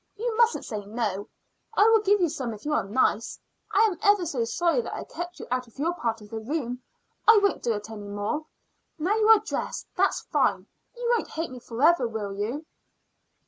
[0.17, 1.29] You mustn't say no;
[1.75, 3.37] I will give you some if you are nice.
[3.71, 6.39] I am ever so sorry that I kept you out of your part of the
[6.39, 6.81] room;
[7.27, 8.47] I won't do it any more.
[8.97, 10.65] Now you are dressed; that's fine.
[10.97, 12.65] You won't hate me forever, will you?"